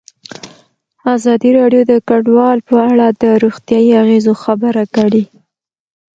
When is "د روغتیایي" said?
3.21-3.91